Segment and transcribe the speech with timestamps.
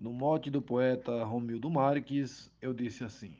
[0.00, 3.36] No mote do poeta Romildo Marques, eu disse assim: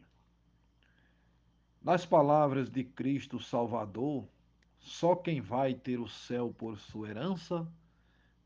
[1.83, 4.29] Nas palavras de Cristo Salvador,
[4.79, 7.67] só quem vai ter o céu por sua herança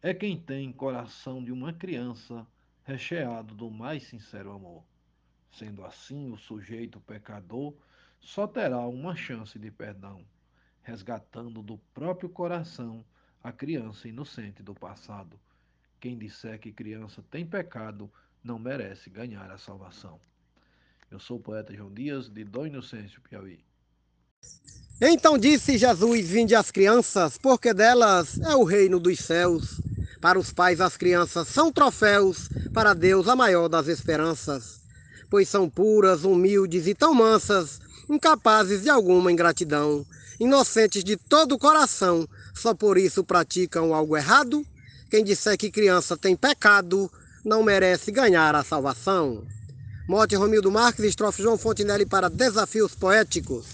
[0.00, 2.46] é quem tem coração de uma criança
[2.84, 4.84] recheado do mais sincero amor.
[5.50, 7.74] Sendo assim, o sujeito pecador
[8.20, 10.24] só terá uma chance de perdão,
[10.82, 13.04] resgatando do próprio coração
[13.42, 15.36] a criança inocente do passado.
[16.04, 20.20] Quem disser que criança tem pecado não merece ganhar a salvação.
[21.10, 23.64] Eu sou o poeta João Dias, de Dom Inocêncio, Piauí.
[25.00, 29.80] Então disse Jesus: Vinde as crianças, porque delas é o reino dos céus.
[30.20, 34.82] Para os pais, as crianças são troféus, para Deus, a maior das esperanças.
[35.30, 37.80] Pois são puras, humildes e tão mansas,
[38.10, 40.04] incapazes de alguma ingratidão,
[40.38, 44.66] inocentes de todo o coração, só por isso praticam algo errado?
[45.10, 47.10] Quem disser que criança tem pecado,
[47.44, 49.46] não merece ganhar a salvação.
[50.08, 53.66] Mote Romildo Marques, estrofe João Fontinelli para Desafios Poéticos.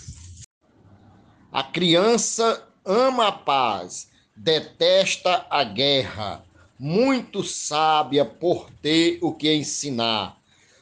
[1.52, 6.44] A criança ama a paz, detesta a guerra,
[6.78, 10.36] muito sábia por ter o que ensinar.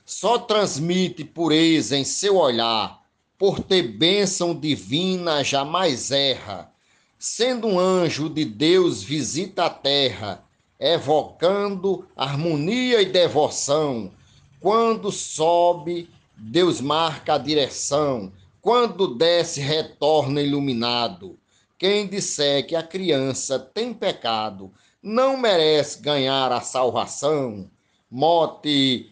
[0.05, 3.03] Só transmite pureza em seu olhar,
[3.39, 6.71] por ter bênção divina jamais erra
[7.19, 10.45] sendo um anjo de Deus, visita a terra,
[10.79, 14.13] evocando harmonia e devoção.
[14.61, 18.33] Quando sobe, Deus marca a direção.
[18.61, 21.37] Quando desce, retorna iluminado.
[21.77, 24.73] Quem disser que a criança tem pecado
[25.03, 27.69] não merece ganhar a salvação.
[28.11, 29.11] Mote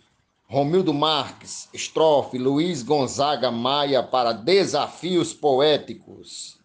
[0.48, 6.56] Romildo Marques, estrofe Luiz Gonzaga Maia para Desafios Poéticos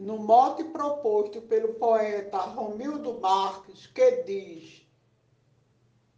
[0.00, 4.82] no mote proposto pelo poeta Romildo Marques, que diz: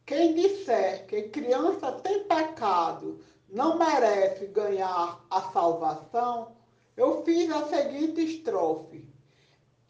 [0.07, 6.53] Quem disser que criança tem pecado não merece ganhar a salvação,
[6.97, 9.05] eu fiz a seguinte estrofe: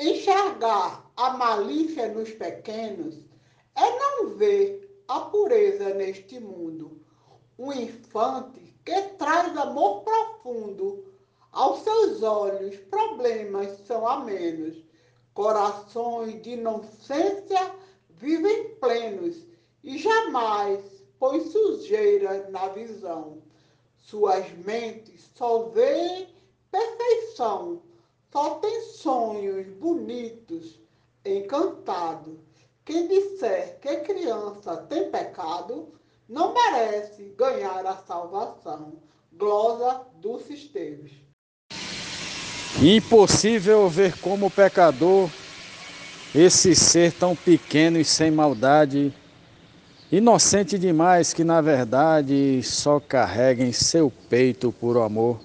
[0.00, 3.14] Enxergar a malícia nos pequenos
[3.76, 6.98] é não ver a pureza neste mundo.
[7.58, 11.11] Um infante que traz amor profundo
[11.52, 14.82] aos seus olhos, problemas são a menos.
[15.34, 17.74] Corações de inocência
[18.10, 19.46] vivem plenos
[19.84, 20.80] e jamais
[21.18, 23.42] põe sujeira na visão.
[23.98, 26.28] Suas mentes só veem
[26.70, 27.82] perfeição,
[28.32, 30.80] só tem sonhos bonitos,
[31.24, 32.40] encantado.
[32.84, 35.92] Quem disser que criança tem pecado,
[36.28, 38.94] não merece ganhar a salvação.
[39.32, 41.21] Glosa Dulce Esteves.
[42.80, 45.28] Impossível ver como pecador,
[46.34, 49.12] esse ser tão pequeno e sem maldade,
[50.10, 55.38] inocente demais que na verdade só carrega em seu peito por amor.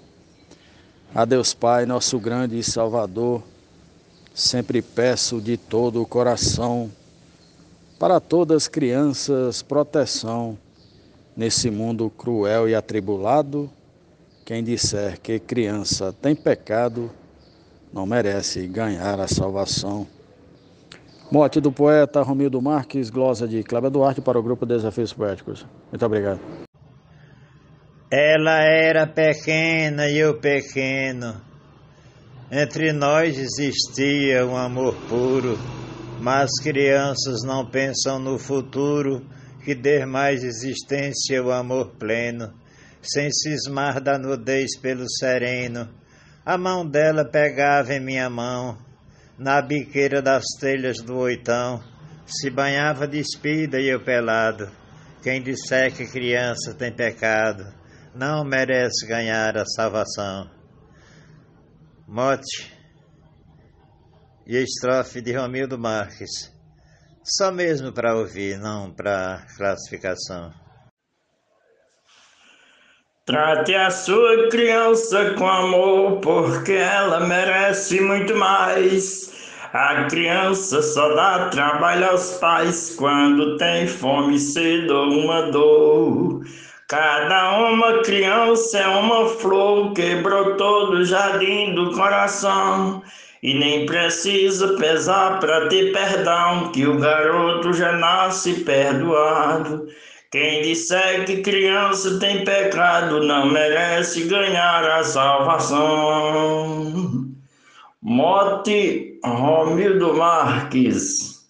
[1.14, 3.44] A Deus Pai, nosso grande Salvador,
[4.34, 6.92] sempre peço de todo o coração
[8.00, 10.58] para todas as crianças proteção
[11.36, 13.70] nesse mundo cruel e atribulado.
[14.48, 17.12] Quem disser que criança tem pecado,
[17.94, 20.08] não merece ganhar a salvação.
[21.30, 25.68] Morte do poeta Romildo Marques, glosa de Cláudia Duarte para o grupo Desafios Poéticos.
[25.92, 26.40] Muito obrigado.
[28.10, 31.42] Ela era pequena e eu pequeno.
[32.50, 35.60] Entre nós existia um amor puro,
[36.22, 39.28] mas crianças não pensam no futuro
[39.66, 42.54] que dê mais existência o amor pleno,
[43.02, 45.90] sem cismar da nudez pelo sereno
[46.48, 48.78] a mão dela pegava em minha mão,
[49.38, 51.84] na biqueira das telhas do oitão,
[52.26, 54.72] se banhava despida e eu pelado.
[55.22, 57.66] Quem disser que criança tem pecado,
[58.16, 60.50] não merece ganhar a salvação.
[62.08, 62.74] Mote
[64.46, 66.50] e estrofe de Romildo Marques.
[67.26, 70.54] Só mesmo para ouvir, não para classificação.
[73.28, 79.34] Trate a sua criança com amor, porque ela merece muito mais.
[79.74, 86.42] A criança só dá trabalho aos pais quando tem fome, sede ou uma dor.
[86.88, 93.04] Cada uma criança é uma flor que brotou do jardim do coração.
[93.44, 99.86] E nem precisa pesar para ter perdão, que o garoto já nasce perdoado.
[100.30, 106.94] Quem disser que criança tem pecado não merece ganhar a salvação.
[108.02, 111.48] Mote Romildo Marques.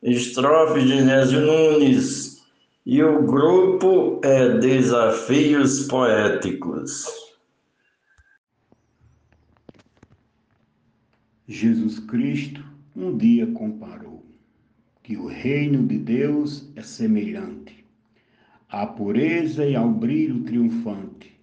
[0.00, 2.40] estrofe de Nésio Nunes,
[2.86, 7.04] e o grupo é Desafios Poéticos.
[11.48, 12.62] Jesus Cristo
[12.94, 14.24] um dia comparou
[15.02, 17.77] que o reino de Deus é semelhante
[18.68, 21.38] à pureza e ao brilho triunfante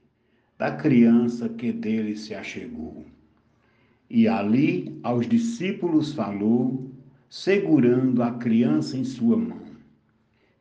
[0.57, 3.05] da criança que dele se achegou.
[4.09, 6.91] E ali aos discípulos falou,
[7.27, 9.65] segurando a criança em sua mão,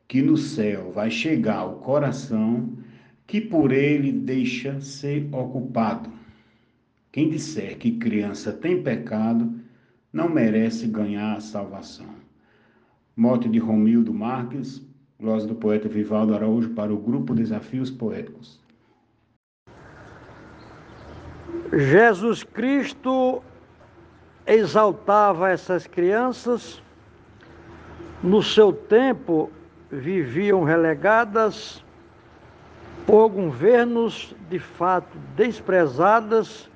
[0.07, 2.77] que no céu vai chegar o coração
[3.27, 6.11] que por ele deixa ser ocupado.
[7.11, 9.53] Quem disser que criança tem pecado,
[10.11, 12.13] não merece ganhar a salvação.
[13.15, 14.85] Mote de Romildo Marques,
[15.19, 18.59] glosa do poeta Vivaldo Araújo para o grupo Desafios Poéticos.
[21.73, 23.41] Jesus Cristo
[24.45, 26.81] exaltava essas crianças,
[28.21, 29.49] no seu tempo
[29.91, 31.83] viviam relegadas
[33.05, 36.69] por governos de fato desprezadas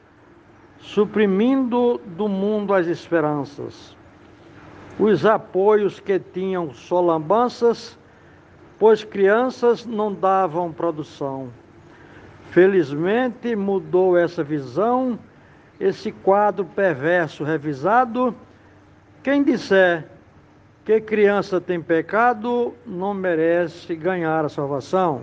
[0.79, 3.95] suprimindo do mundo as esperanças,
[4.97, 7.98] os apoios que tinham só lambanças,
[8.79, 11.49] pois crianças não davam produção.
[12.49, 15.19] Felizmente mudou essa visão,
[15.79, 18.33] esse quadro perverso revisado.
[19.21, 20.07] Quem disser
[20.85, 25.21] que criança tem pecado não merece ganhar a salvação.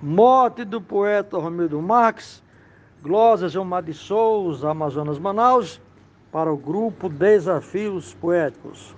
[0.00, 2.42] Morte do poeta Romildo Marx
[3.00, 5.80] Glória Gilmar de Souza, Amazonas, Manaus,
[6.32, 8.97] para o grupo Desafios Poéticos.